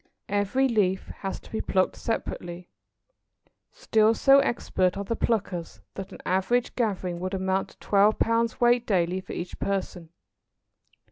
[0.29, 2.69] Every leaf has to be plucked separately.
[3.71, 8.59] Still so expert are the pluckers that an average gathering would amount to twelve pounds
[8.59, 10.09] weight daily for each person.